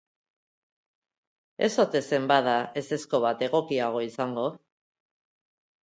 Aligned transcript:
Ez 1.67 1.69
ote 1.85 2.01
zen 2.11 2.27
bada 2.33 2.57
ezezko 2.83 3.23
bat 3.29 3.47
egokiago 3.51 4.05
izango? 4.11 4.51